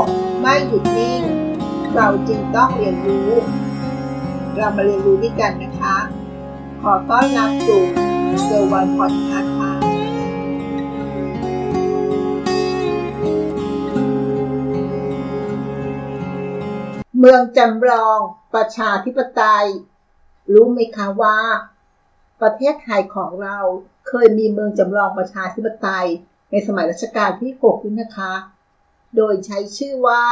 [0.00, 0.02] ก
[0.40, 1.22] ไม่หยุดนิ่ง
[1.94, 3.30] เราจึงต้องเรียนรู้
[4.56, 5.96] เรามาเรียนรู้ด้วยกันนะคะ
[6.82, 7.82] ขอต้อนรับสู่
[8.44, 9.72] เซอร์วันพอดคาส์ค่ะ
[17.18, 18.18] เมืองจำลอง
[18.54, 19.66] ประชาธิปไตย
[20.52, 21.38] รู้ไหมคะว่า
[22.42, 23.58] ประเทศไทยของเรา
[24.08, 26.06] เคยมีเมืองจำลองประชาธิปไตย
[26.50, 28.32] ในสมัยรัชกาลที่6ด้วยนะคะ
[29.16, 30.22] โดยใช้ชื่อว่า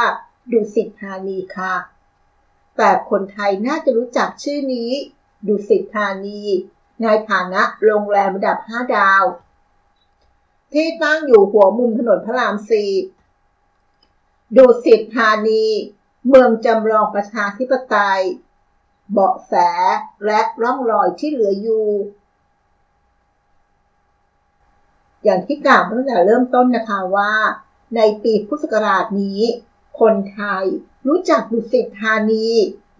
[0.51, 1.75] ดุสิตธานีค่ะ
[2.77, 4.91] แต่คนไทยน่าจะรู้จักชื่อนี้
[5.47, 6.41] ดุสิตธานี
[7.03, 9.23] ในฐานะโรงแรมระดับ 5 ดาว
[10.73, 12.91] ที่ตั้งอยู่หัวมุมถนนพระรามสี่
[14.57, 15.63] ดุสิตธานี
[16.27, 18.21] เมืองจำลองประชาธิปไตย
[19.11, 19.53] เบาะแส
[20.25, 21.87] และร่องรอยที่เหลืออยู่
[25.23, 27.31] อย่างที่กล่าวตั้งแต่เริ่มต้นนะคะว่า
[27.95, 29.41] ในปีพุทธศักราชนี้
[29.99, 30.65] คนไทย
[31.07, 32.47] รู้จักดุสิตธานี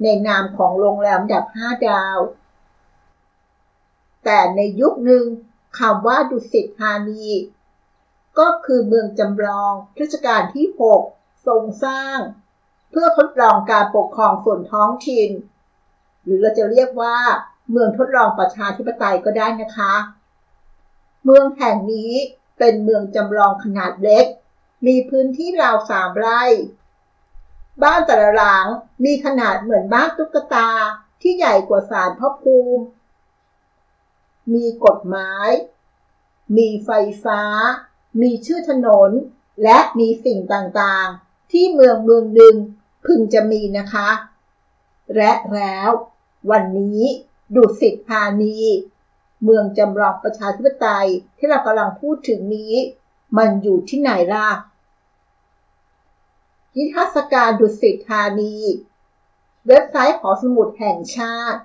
[0.04, 2.20] ในนามของโรงแรมดับ5ดาว
[4.23, 5.26] แต่ในยุคหนึ่ง
[5.80, 7.26] คำว่าดุสิตธานี
[8.40, 10.67] ก็คือเมืองจำลองรัชกาลที่
[11.08, 12.20] 6 ทรงสร้าง
[12.92, 15.30] เพื่อทดลองการปกครองส่วนท้องถิ่น
[16.23, 17.17] หรือเราจะเรียกว่า
[17.72, 19.94] เมืองทดลองประชาธิปไตยก็ได้นะคะ
[21.23, 22.14] เมืองแห่งนี้
[22.58, 24.26] เป็นเมืองจำลองขนาดเล็ก
[24.88, 26.44] มีพื้นที่ราวสามไร่
[27.84, 28.66] บ้านแต่ละหลัง
[29.06, 30.70] มีขนาดเหมือนบ้านตุ๊กตา
[31.22, 32.84] ที่ใหญ่กว่าศาลพ่อภูมิ
[34.54, 35.50] มีกฎหมาย
[36.58, 36.89] มีไฟ
[37.23, 37.42] ฟ้า
[38.22, 39.11] มีชื่อถนน
[39.64, 42.56] และมีสิ่งต่างๆ ที่เมืองเมืองหนึ่ง
[43.06, 44.09] พึงจะมีนะคะ
[45.16, 45.89] และแล้ว
[46.52, 47.02] วันนี้
[47.56, 48.59] ดุสิตธานี
[49.44, 52.73] เมืองจำลองประชาธิปไตยที่เรากำลังพูดถึงนี้
[53.38, 54.50] มันอยู่ที่ไหนล่ะ
[56.78, 58.56] นิทรรศการดุสิตธานี
[59.68, 61.60] เว็บไซต์หอสมุดแห่งชาติ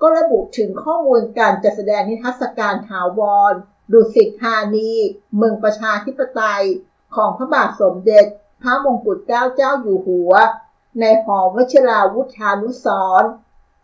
[0.00, 3.20] ก็ระบุถึงข้อมูลการจัดแสดงนิทรรศการถาว
[3.50, 3.52] ร
[3.92, 4.90] ดุสิตธานี
[5.36, 6.64] เมืองประชาธิปไตย
[7.14, 8.24] ของพระบาทสมเด็จ
[8.62, 10.32] พระมงกุฎเกล้าเจ้าอยู่หัว
[11.00, 12.86] ในหอวชิราวุธานุส
[13.22, 13.30] ร์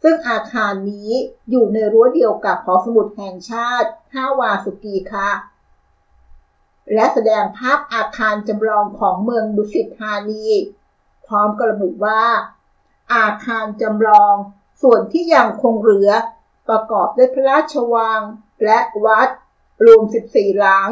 [0.03, 1.11] ซึ่งอาคารนี้
[1.51, 5.31] อยู่ในรั้วเดียวกับหอสมุดแห่งชาติท่าวาสุกีค่ะ
[6.93, 10.47] และแสดงภาพอาคารจำลองของเมืองดุสิตธานี
[11.27, 12.23] พร้อมกระบุว่า
[13.15, 14.35] อาคารจำลอง
[14.83, 16.11] ส่วนที่ยังคงเหลือ
[16.69, 18.21] ประกอบด้วยพระราชวัง
[18.65, 19.29] และวัด
[19.85, 20.89] รวม 14 หลัง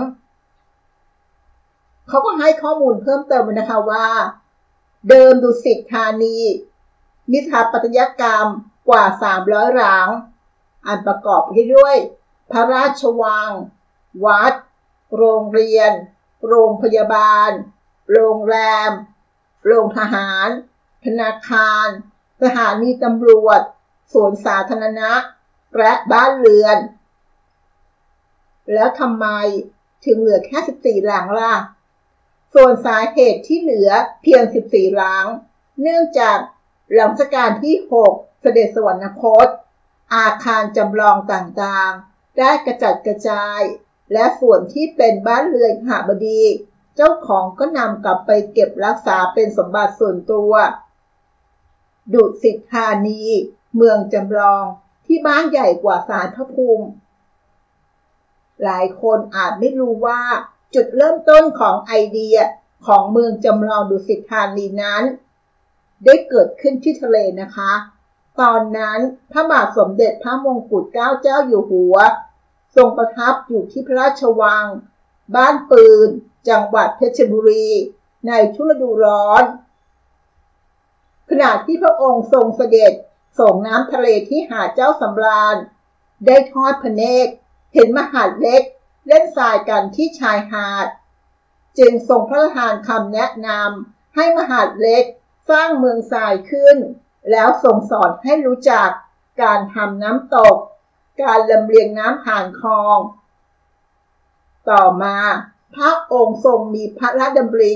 [2.08, 4.08] เขาก็ให้ข้อมูลเพิ่มเติมนะคะว่า
[5.08, 6.38] เดิมดุสิตธานี
[7.30, 8.46] มีสถาปัตยกรรม
[8.88, 9.04] กว่า
[9.40, 10.08] 300 หลัง
[10.86, 11.96] อันประกอบไปด้วย
[12.50, 13.50] พระราชวัง
[14.24, 14.52] วัด
[15.16, 15.92] โรงเรียน
[16.48, 17.50] โรงพยาบาล
[18.12, 18.56] โรงแร
[18.88, 18.90] ม
[19.66, 20.48] โรงทหาร
[21.04, 21.86] ธนาคาร
[22.42, 23.60] สถานีตำรวจ
[24.12, 25.12] สวนสาธารณะ
[25.78, 26.78] และบ้านเรือน
[28.72, 29.26] แล้วทำไม
[30.04, 31.54] ถึงเหลือแค่ 14 หลังล่ะ
[32.54, 33.90] ส่วนสาเหตุที่เหลือ
[34.22, 35.26] เพียง 14 หลัง
[35.80, 36.38] เนื่องจาก
[36.92, 37.76] หลังรัชกาลที่
[38.08, 39.46] 6 เสด็จสวรรคต
[40.14, 43.60] อาคารจำลองต่างๆ ได้กระจัดกระจาย
[44.12, 46.42] และส่วนที่เป็นบ้านเรือนหาบดี
[46.96, 50.52] เจ้าของก็นำกลับไปเก็บรักษาเป็นสมบัติส่วนตัว
[52.14, 53.22] ดุสิตธานี
[53.76, 54.64] เมืองจำลอง
[55.06, 56.86] ที่บ้านใหญ่กว่าศาลพระภูมิ
[58.64, 60.20] หลายคนอาจไม่รู้ว่า
[60.74, 62.36] จุดเริ่มต้นของไอเดีย
[62.86, 65.02] ของเมืองจำลองดุสิตธานีนั้น
[66.04, 67.72] ได้เกิดขึ้นที่ทะเลนะคะ
[68.40, 68.98] ตอนนั้น
[69.32, 71.96] พระบาทสมเด็จพระมงกุฎเกล้าเจ้าอยู่หัว
[72.76, 74.66] ทรงประทับอยู่ที่พระราชวัง
[75.36, 76.08] บ้านปืน
[76.48, 77.68] จังหวัดเพชรบุรี
[78.28, 79.44] ในช่วงฤดูร้อน
[81.30, 82.92] ขณะที่พระองค์ทรงเสด็จ
[83.38, 85.56] ส่งน้ำทะเลที่หาดเจ้าสำราญ
[86.26, 87.32] ได้ทอดพระเนตร
[87.74, 88.62] เห็นมหาดเล็ก
[89.06, 90.86] เล่นทรายกันที่ชายหาด
[91.78, 95.04] จึงทรงพระราชทานคำแนะนำให้มหาดเล็ก
[95.50, 96.76] สร้างเมืองทรายขึ้น
[97.30, 98.88] แล้วทรงสอนให้รู้จัก
[99.42, 100.56] การทำน้ำตก
[101.20, 102.98] การลำเลียงน้ำผ่านคลอง
[104.70, 105.16] ต่อมา
[105.74, 107.72] พระองค์ทรงมีพระราชดำริ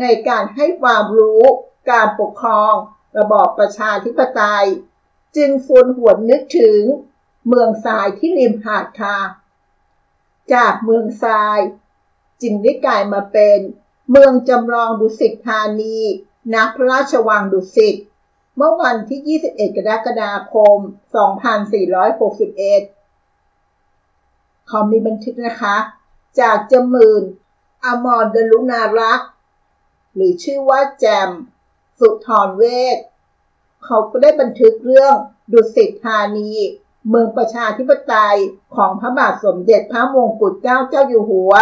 [0.00, 1.42] ในการให้ความรู้
[1.90, 2.74] การปกครอง
[3.18, 4.66] ระบอบประชาธิปไตย
[5.36, 6.82] จึงฟวนหวนนึกถึง
[7.48, 9.18] เมืองทรายที่ริมหาดค่ะ
[10.54, 11.60] จากเมืองทราย
[12.42, 13.58] จึงได้กลายมาเป็น
[14.10, 15.98] เมืองจำลองดุสิตธานี
[16.54, 17.96] ณพระราชวังดุสิต
[18.60, 19.20] เมื่อวันที่
[19.50, 20.78] 21 กรกฎาคม
[22.08, 25.76] 2461 เขามีบันทึกนะคะ
[26.40, 27.22] จากจมื่น
[27.84, 29.30] อมรดลุนารักษ์
[30.14, 31.30] หรือชื่อว่าแจม
[32.00, 32.62] สุทรเว
[32.96, 32.98] ท
[33.84, 35.14] เขาก็ได้บันทึกเรื่อง
[35.52, 36.50] ดุสิตธานี
[37.08, 38.38] เมืองประชาธิปไตย
[38.76, 41.52] ของพระบาทสมเด็จพระมงกุฎเกล้าเจ้าอยู่หัว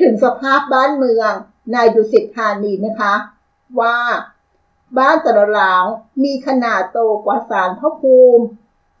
[0.00, 1.30] ถึงสภาพบ้านเมือง
[1.72, 3.14] ในดุสิตธานีนะคะ
[3.80, 3.96] ว่า
[4.98, 5.84] บ้านแต่ละหลัง
[6.24, 8.44] มีขนาดโตกว่าศาลพระภูมิ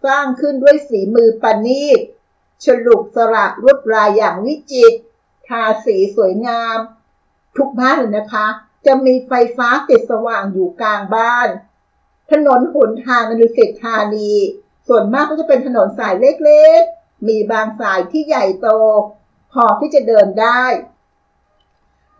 [0.04, 2.00] สร้างขึ้นด้วยสีมือปณีต
[2.64, 4.96] ฉลุกสระรวดลายอย่างวิจิตร
[5.48, 6.78] ทาสีสวยงาม
[7.56, 8.46] ทุกบ้านเลยนะคะ
[8.86, 11.48] จะมีไฟฟ้าติดสว่างอยู่กลางบ้าน
[12.30, 14.32] ถนนหนทางในดุสิตธานี
[14.88, 18.68] ส่วนมากก็จะเป็นถนนสายเล็กๆ มีบางสายที่ใหญ่โต
[19.52, 20.62] พอที่จะเดินได้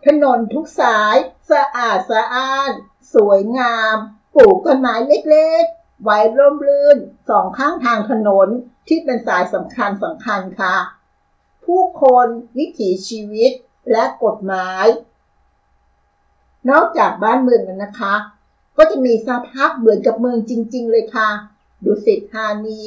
[0.05, 1.15] ถนนทุกสาย
[1.51, 2.71] สะอาดสะอ้าน
[3.13, 3.95] สวยงาม
[4.35, 4.95] ปลูกต้นไม้
[5.29, 6.97] เล็กๆ ไว้ร่มรื่น
[7.29, 8.47] สองข้างทางถนน
[8.87, 10.75] ที่เป็นสายสำคัญสำคัญค่ะ
[11.65, 12.27] ผู้คน
[12.57, 13.51] วิถีชีวิต
[13.91, 14.85] และกฎหมาย
[16.69, 18.15] นอกจากบ้านเมืองนั้นนะคะ
[18.77, 21.29] ก็จะมีสภาพเหมือนกับเมืองจริง ๆ เลยค่ะ
[21.85, 22.81] ดุสิตธานี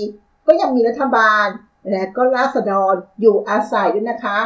[0.46, 1.46] ก็ยังมีรัฐบาล
[1.90, 4.38] และก็ราษฎรอยู่อาศัยด้วยนะคะ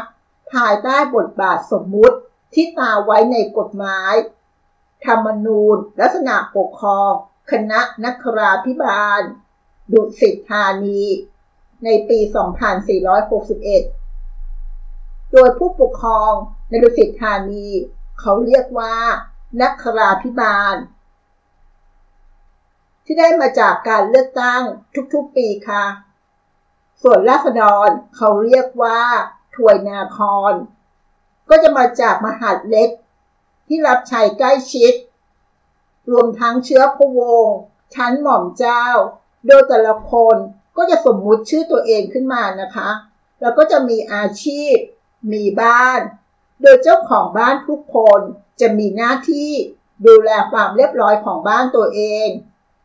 [0.52, 2.16] ภายใต้บทบาทสมมุติ
[2.54, 4.14] ที่ตาไว้ในกฎหมาย
[5.06, 7.10] ธรรมนูญ ลักษณะปกครอง
[7.50, 9.22] คณะนักราพิบาล
[9.92, 11.02] ดุสิตธานี
[11.84, 12.18] ในปี
[14.36, 16.32] 2461 โดยผู้ปกครอง
[16.68, 17.66] ในดุสิตธานี
[18.20, 18.96] เขาเรียกว่า
[19.60, 20.76] นักราพิบาล
[23.04, 24.62] ที่ได้มาจากการเลือกตั้ง
[25.14, 25.84] ทุกๆปีค่ะ
[27.02, 29.00] ส่วนราษฎรเขาเรียกว่า
[29.54, 30.18] ถวยนาค
[30.50, 30.52] ร
[31.50, 32.88] ก็จะมาจากมหาดเล็ก
[33.66, 34.92] ที่รับใช้ใกล้ชิด
[36.10, 37.58] รวมทั้งเชื้อพระวงศ์
[37.94, 38.84] ชั้นหม่อมเจ้า
[39.46, 40.36] โดยแต่ละคน
[40.76, 42.90] ก็จะสมมุติชื่อตัวเองขึ้นมานะคะ
[43.40, 44.74] แล้วก็จะมีอาชีพ
[45.32, 46.00] มีบ้าน
[46.62, 48.20] โดยเจ้าของบ้านทุกคน
[48.60, 49.52] จะมีหน้าที่
[50.06, 52.28] ดูแลความเรียบร้อยของบ้านตัวเอง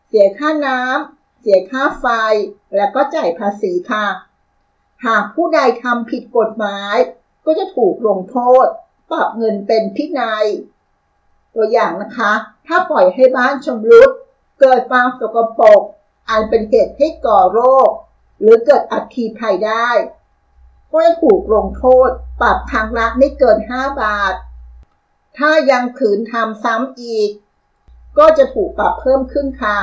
[0.07, 2.05] เสียค่าน้ำ เสียค่าไฟ
[2.75, 4.05] แล้วก็จ่ายภาษีค่ะ
[5.05, 6.97] หากผู้ใดทำผิดกฎหมาย
[7.45, 8.67] ก็จะถูกลงโทษ
[9.11, 10.45] ปรับเงินเป็นพินัย
[11.55, 12.31] ตัวอย่างนะคะ
[12.67, 14.09] ถ้าปล่อยให้บ้านชำรุด
[14.59, 15.81] เกิดความสกปรก
[16.29, 17.89] อันเป็นเหตุให้ก่อโรค
[18.39, 19.89] หรือเกิดอัคคีภัยได้
[20.91, 22.09] ก็จะถูกลงโทษ
[22.41, 24.33] ปรับครั้งละไม่เกิน 5 บาท
[25.37, 27.29] ถ้ายังขืนทำซ้ำอีก
[28.17, 29.77] ก็จะถูกปรับเพิ่มขึ้นค่ะ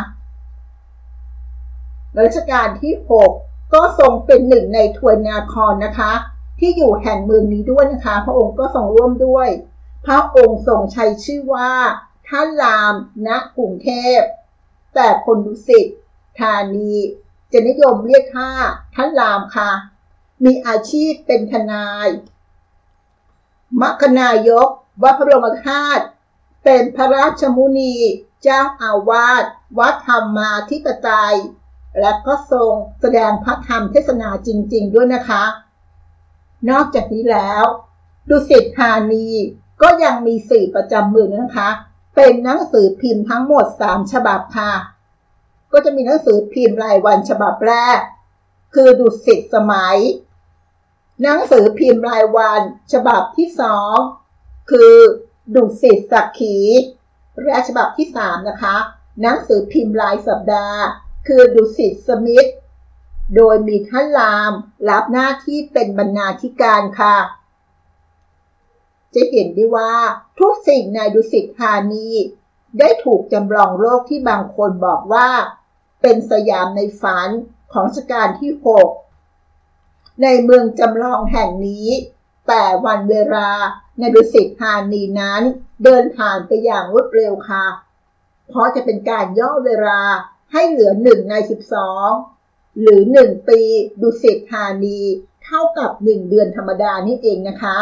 [2.18, 2.94] รัชกาลที่
[3.34, 6.12] 6 ก็ทรงเป็นหนึ่งในทวนนาครนะคะ
[6.60, 9.48] ที่อยู่แห่งเมืองนี้ด้วยนะคะ พระองค์ก็ทรงร่วมด้วย
[10.06, 11.72] พระองค์ทรงใช้ชื่อว่า
[12.28, 12.94] ท่านราม
[13.26, 14.20] ณกรุงเทพ
[14.94, 15.86] แต่คนดุสิต
[16.40, 16.92] ธานี
[17.52, 18.50] จะนิยมเรียกข้า
[18.94, 19.70] ท่านรามค่ะ
[20.44, 22.08] มีอาชีพเป็นทนาย
[23.80, 24.68] มัคนายก
[25.02, 26.04] วัดพระบรมธาตุ
[26.64, 27.94] เป็นพระราชมุนี
[28.42, 29.44] เจ้าอาวาส
[29.78, 31.36] วัดธรรมาธิปไตย
[32.00, 35.44] และก็ทรงแสดงพระธรรมเทศนาจริง ๆ ด้วยนะคะ
[36.70, 37.64] นอกจากนี้แล้ว
[38.28, 39.28] ดุสิตธานี
[39.82, 41.70] ก็ยังมีสื่อประจำเมืองนะคะ
[42.16, 44.72] เป็นหนังสือพิมพ์ทั้งหมด 3 ฉบับค่ะ
[45.72, 47.98] ก็จะมีหนังสือพิมพ์รายวันฉบับแรก
[48.74, 49.98] คือดุสิตสมัย
[51.22, 52.60] หนังสือพิมพ์รายวัน
[52.92, 53.94] ฉบับที่สอง
[54.70, 54.94] คือ
[55.54, 56.56] ดุสิตสักขี
[57.44, 58.76] และฉบับที่สามนะคะ
[59.22, 60.80] หนังสือพิมพ์รายสัปดาห์
[61.28, 62.46] คือดุสิตสมิธ
[63.36, 64.52] โดยมีท่านราม
[64.88, 67.16] รับหน้าที่เป็นบรรณาธิการค่ะ
[69.14, 69.94] จะเห็นได้ว่า
[70.40, 72.08] ทุกสิ่งในดุสิตธานี
[72.78, 75.28] ได้ถูกจำลองโลกที่บางคนบอกว่า
[76.02, 77.28] เป็นสยามในฝัน
[77.72, 78.52] ของรัชกาลที่
[79.36, 81.88] 6ในเมืองจำลองแห่งนี้
[82.48, 83.50] แต่วันเวลา
[83.98, 85.42] ในดุสิตธานีนั้น
[85.84, 87.66] เดินผ่านไปอย่างรวดเร็วค่ะ
[88.48, 90.00] เพราะจะเป็นการย่อเวลา
[90.52, 91.34] ให้เหลือหนึ่งใน
[91.94, 92.39] 12
[92.80, 93.60] หรือ 1 ปี
[94.02, 95.00] ดุสิตธานี
[95.44, 97.78] เท่ากับ 1 เดือนธรรมดานี่เองนะคะ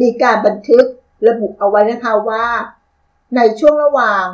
[0.00, 0.84] มีการบันทึก
[1.28, 2.46] ระบุเอาไว้นะคะว่า
[3.36, 4.24] ในช่วงระหว่าง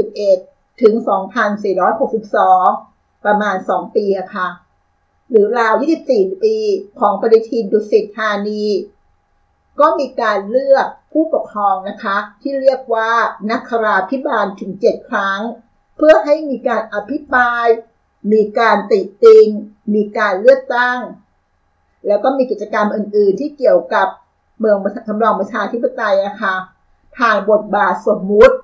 [0.00, 0.94] 2461 ถึง
[2.28, 4.48] 2462 ประมาณ 2 ปีอะค่ะ
[5.30, 5.74] หรือราว
[6.08, 6.56] 24 ปี
[7.00, 8.64] ของปฏิทินดุสิตธานี
[9.80, 13.10] ก็มีการเลือกผู้ปกครองนะคะ ที่เรียกว่า
[13.50, 15.40] นักราพิบาลถึง 7 ครั้ง
[15.96, 17.66] เพื่อให้มีการอภิปราย
[18.32, 19.48] มีการติติง
[19.94, 21.00] มีการเลือกตั้ง
[22.06, 24.08] แล้วก็มีกิจกรรมอื่น ๆ ที่เกี่ยวกับ
[24.58, 24.76] เมือง
[25.08, 26.56] ทำรองประชาธิปไตยอะค่ะ
[27.16, 28.56] ผ่านบทบาทสมมุติ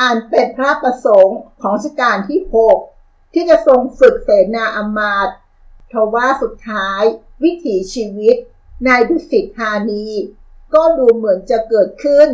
[0.00, 2.40] อ่านเป็นพระประสงค์ของรัชกาลที่
[2.86, 5.34] 6 ที่จะทรงฝึกเสนาอามาตย์
[5.92, 7.02] ทว่าสุดท้าย
[7.44, 8.36] วิถีชีวิต
[8.84, 10.06] ในดุสิตธานี
[10.74, 12.28] ก็ดูเหมือนจะเกิดขึ้น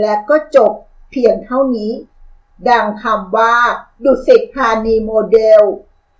[0.00, 0.72] และก็จบ
[1.10, 1.92] เพียงเท่านี้
[2.70, 3.56] ดังคำว่า
[4.04, 5.62] ดุสิตธานีโมเดล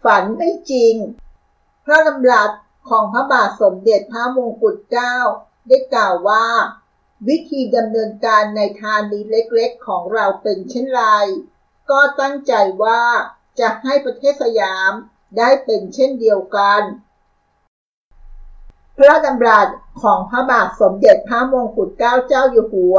[0.05, 0.95] ฝันไม่จริง
[1.85, 2.51] พระดำรัส
[2.89, 5.17] ของพระบาทสมเด็จพระมงกุฎเกล้า
[5.69, 6.47] ได้กล่าวว่า
[7.29, 11.03] วิธีดำเนินการในธานีเล็กๆของเราเป็นเช่นไร
[11.91, 12.53] ก็ตั้งใจ
[12.85, 13.03] ว่า
[13.61, 14.93] จะให้ประเทศสยาม
[15.39, 16.83] ได้เป็นเช่นเดียวกัน
[18.97, 19.69] พระดำรัส
[20.03, 22.99] ของพระบาทสมเด็จพระมงกุฎเกล้าเจ้าอยู่หัว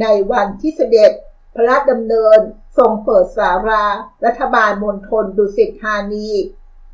[0.00, 1.12] ในวันที่เสด็จ
[1.54, 2.38] พระราชดำเนิน
[2.78, 3.84] ทรงเปิดสารา
[4.24, 6.28] รัฐบาลมณฑลดุสิตธานี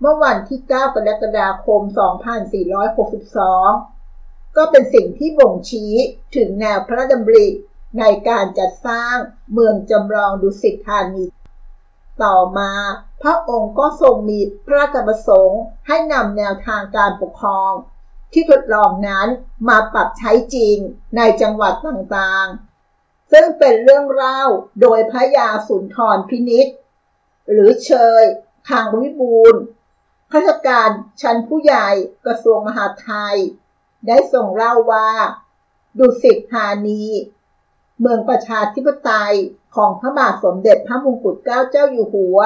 [0.01, 1.83] เมื่อวันที่ 9 กรกฎาคม
[2.79, 5.95] 2462 ก็เป็นสิ่งที่บ่งชี้
[6.37, 7.47] ถึงแนวพระดำริ
[7.99, 9.17] ในการจัดสร้าง
[9.53, 11.25] เมืองจำลองดุสิตธานี
[12.23, 12.73] ต่อมา
[13.23, 17.73] พระองค์ก็ทรงมีพระราชประสงค์ให้นำแนวทางการปกครอง
[18.33, 19.29] ที่ทดลองนั้น
[19.69, 20.77] มาปรับใช้จริง
[21.17, 22.70] ในจังหวัดต่างๆ
[23.33, 24.41] ซึ่งเป็นเรื่องเล่า
[24.83, 26.67] โดยพระยาสุนทรพินิษ
[27.51, 28.23] หรือเชย
[28.69, 29.55] ทางวิบูล
[30.31, 30.91] ข้าราชการ
[31.23, 31.89] ชั้นผู้ใหญ่
[32.27, 33.37] กระทรวงมหาดไทย
[34.07, 35.11] ได้ส่งเล่าว่า
[35.99, 37.05] ดุสิตธานี
[38.01, 39.35] เมืองประชาธิปไตย
[39.77, 42.39] ของพระบาทสมเด็จพระมงกุฎเกล้าเจ้าอยู่หัว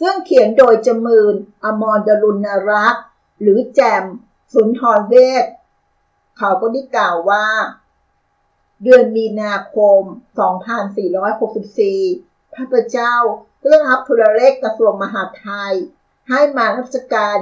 [0.00, 1.34] ซึ่งเขียนโดยจมืน
[1.64, 3.04] อมรดลุนรักษ์
[3.40, 4.04] หรือแจม
[4.54, 5.44] สุนทรเวช
[6.38, 7.46] เขาก็ได้กล่าวว่า
[8.82, 10.00] เดือนมีนาคม
[11.28, 13.14] 2464พระพเจ้า
[13.62, 15.74] เรื่องรับทุรเลขกระทรวงมหาดไทย
[16.28, 17.36] ให้มารับราชการ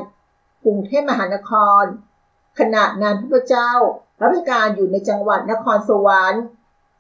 [0.65, 1.53] กรุงเทพมหานค
[1.83, 1.85] ร
[2.59, 3.73] ขณะนั้นพระพเจ้า
[4.21, 6.45] รับราชการอยู่ในจังหวัดนครสวรรค์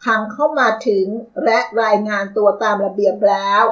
[0.04, 1.06] ทางเข้ามาถึง
[1.44, 3.62] และรายงานตัวตามระเบียบแล้ว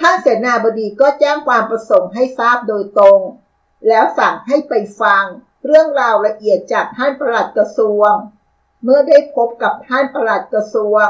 [0.00, 3.20] ท่านเสนาบดีก็แจ้งความประสงค์ให้ทราบโดยตรง
[3.88, 5.24] แล้วสั่งให้ไปฟัง
[5.66, 8.12] เรื่องราวละเอียดจากท่านประหลัดกระทรวง
[8.82, 11.06] เมื่อได้พบกับท่านประหลัดกระทรวง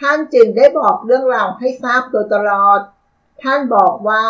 [0.00, 2.80] ท่านจึงได้บอกเรื่องราวให้ทราบโดยตลอด
[3.42, 4.26] ท่านบอกว่า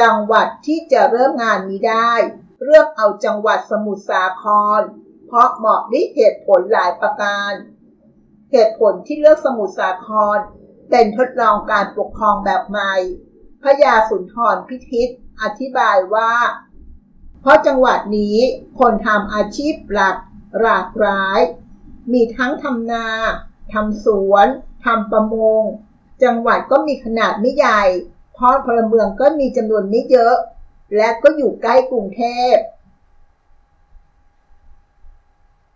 [0.00, 2.12] จังหวัดที่จะเริ่มงานนี้ได้
[2.64, 4.44] เรื่องเอาจังหวัดสมุทรสาค
[4.78, 4.80] ร
[5.26, 7.52] เพราะเหมาะด้วยเหตุผลหลายประการ
[8.52, 10.38] เหตุผลที่เลือกสมุทรสาคร
[10.90, 12.94] เป็นทดลองการปกครองแบบใหม่
[13.62, 15.08] พระยาสุนทรพิทิศ
[15.42, 16.32] อธิบายว่า
[17.40, 18.38] เพราะจังหวัดนี้
[18.78, 20.16] คนทำอาชีพหลัก
[20.60, 21.38] หลากหลาย
[22.12, 23.06] มีทั้งทำนา
[23.72, 24.46] ทำสวน
[24.84, 25.62] ทำประมง
[26.22, 27.82] จังหวัดก็มีขนาดไม่ใหญ่
[28.34, 30.36] เพราะพลเมืองก็มีจำนวนไม่เยอะ
[30.96, 32.54] และก็อยู่ใกล้กรุงเทพ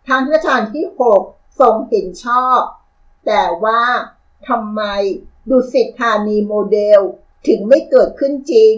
[0.08, 0.86] ทางราชการที่
[1.22, 2.60] 6 ทรงเห็นชอบ
[3.26, 3.82] แต่ว่า
[4.48, 4.82] ทำไม
[5.48, 7.00] ดุสิตธานีโมเดล
[7.46, 8.74] ถึงไม่เกิดขึ้นจริง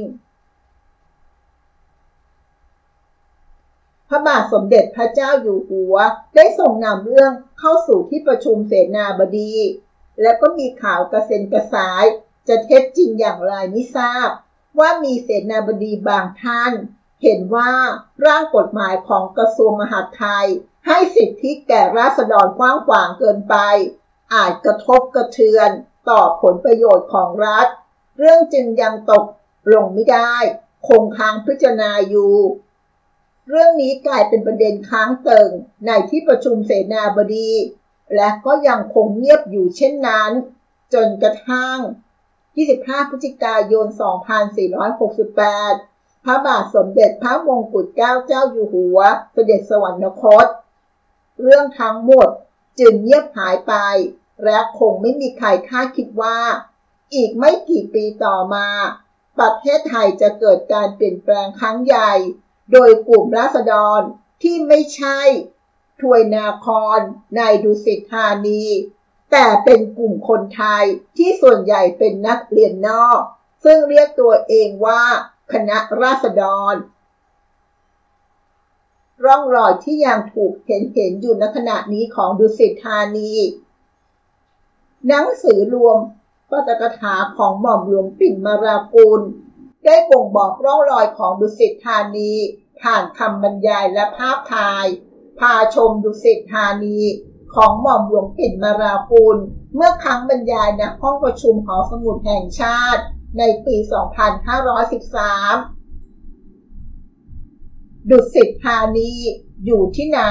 [4.08, 5.96] พระบาทสมเด็จพระเจ้าอยู่หัว
[6.36, 9.54] ได้ส่งนำเรื่องเข้าสู่ที่ประชุมเสนาบดี
[10.22, 12.04] และก็มีข่าวกระเซ็นกระสาย
[12.48, 14.28] จะเท็จจริงอย่างไรไม่ทราบ
[14.78, 16.72] ว่ามีเสนาบดีบางท่าน
[17.22, 17.72] เห็นว่า
[18.26, 20.46] ร่างกฎหมายของกระทรวงมหาดไทย
[20.86, 23.56] ให้สิทธิแก่ราษฎรกว้างขวางเกินไป
[24.34, 25.70] อาจกระทบกระเทือน
[26.10, 27.66] ต่อผลประโยชน์ของรัฐ
[28.18, 29.24] เรื่องจึงยังตก
[29.72, 30.34] ลงไม่ได้
[30.88, 32.34] คงค้างพิจารณาอยู่
[33.50, 35.50] เรื่องนี้กลายเป็นประเด็นค้างเติ่ง
[35.86, 37.52] ในที่ประชุมเสนาบดี
[38.16, 40.30] และก็ยังคงเงียบอยู่เช่นนั้น
[40.94, 41.78] จนกระทั่ง
[42.44, 43.86] 25 พฤศจิกายน
[45.46, 48.98] 2468 พระบาทสมเด็จพระมงกุฎเกล้าเจ้าอยู่หัว
[49.32, 50.46] เสด็จสวรรคต
[51.40, 52.28] เรื่องทั้งหมด
[52.80, 53.74] จึงเงียบหายไป
[54.44, 56.38] และคงไม่มีใครคาดคิดว่า
[57.14, 58.66] อีกไม่กี่ปีต่อมา
[59.38, 62.12] ประเทศไทยจะเกิดการเปลี่ยนแปลงครั้งใหญ่
[62.72, 64.00] โดยกลุ่มราษฎร
[64.42, 65.20] ที่ไม่ใช่
[66.00, 66.98] ถวยนาคร
[67.36, 68.64] ในดุสิตธานี
[69.32, 70.84] แต่เป็นกลุ่มคนไทย
[71.16, 73.20] ที่ส่วนใหญ่เป็นนักเรียนนอก
[73.64, 75.02] ซึ่งเรียกตัวเองว่า
[75.52, 76.74] คณะราษฎร
[79.24, 83.32] ร่องรอยที่ยังถูกเห็นเห็นอยู่ในขณะนี้ของดุสิตธานี
[85.06, 85.98] หนังสือรวม
[86.50, 89.22] ปตกถาของหม่อมหลวงปิ่นมารากุล
[89.84, 92.32] ได้บ่งบอกร่องรอยของดุสิตธานี
[92.80, 94.86] ผ่านคำบรรยายและภาพถ่าย
[95.38, 96.98] พาชมดุสิตธานี
[97.54, 99.36] ของหม่อมหลวงปิ่นมารากุล
[99.74, 103.02] เมื่อครั้งบรรยายในห้องประชุมหอสมุดแห่งชาติ
[103.38, 103.88] ในปี 2513
[108.10, 109.12] ดุสิตธานี
[109.64, 110.22] อยู่ที่ไหน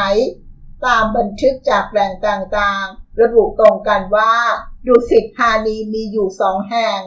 [0.86, 4.34] ตามบันทึกจากแหล่งต่างๆ ระบุตรงกันว่า
[4.88, 7.00] ดุสิตธานีมีอยู่สองแห่ง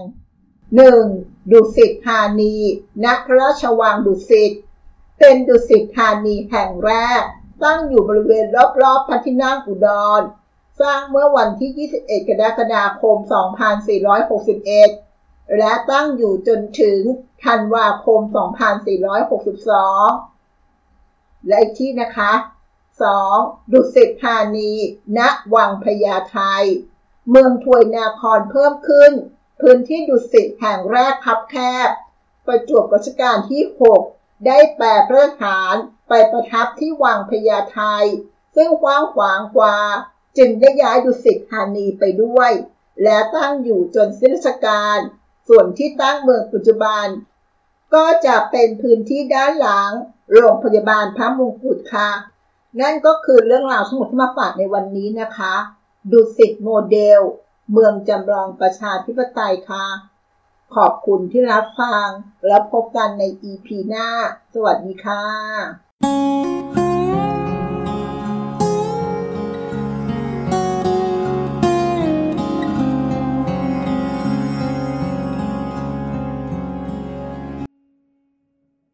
[0.79, 1.51] 1.
[1.51, 2.57] ดุสิตธานี
[3.05, 4.53] ณพระราชวังดุสิต
[5.19, 7.23] เป็นดุสิตธานีแห่งแรก
[7.65, 8.47] ตั้งอยู่บริเวณ
[8.83, 9.89] รอบๆพระที่นั่งอุด
[10.21, 10.23] ร
[10.81, 13.17] สร้างเมื่อวันที่ 21 กรกฎาคม
[14.93, 17.01] 2461 และตั้งอยู่จนถึง
[17.45, 18.21] ธันวาคม
[20.25, 22.33] 2462 และอีกที่นะคะ
[23.03, 23.73] 2.
[23.73, 24.73] ดุสิตธานี
[25.19, 25.21] ณ
[25.55, 26.39] วังพญาไท
[27.31, 29.13] เมืองถวยนาครเพิ่มขึ้น
[29.61, 31.57] พื้นที่ดุสิตแห่งแรกคับแค
[31.89, 31.91] บ
[32.47, 33.63] ประจวบรัชกาลที่
[34.03, 35.75] 6 ได้แปรเพื่อฐาน
[36.09, 37.81] ไปประทับที่วังพญาไท
[38.57, 39.77] ซึ่งกว้างขวางกว่า
[40.39, 42.53] จึงได้ย้ายดุสิตธานีไปด้วย
[43.03, 44.99] และตั้งอยู่จนสิ้นราชการ
[45.49, 47.07] ส่วนที่ตั้งเมืองปัจจุบัน
[47.95, 49.91] ก็จะเป็นพื้นที่ด้านหลัง
[50.33, 52.11] โรงพยาบาลพระมงกุฎค่ะ
[52.81, 55.55] นั่นก็คือเรื่องราวทั้งหมดที่มาฝากในวันนี้นะคะ
[56.13, 57.21] ดุสิตโมเดล
[57.73, 59.87] เมืองจำลองประชาธิปไตยค่ะ
[60.75, 62.07] ขอบคุณที่รับฟัง
[62.47, 64.09] แล้วพบกันใน EP หน้า
[64.55, 66.80] สวัสดีค่ะ